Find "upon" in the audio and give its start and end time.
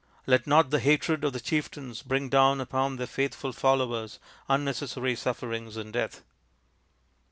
2.59-2.95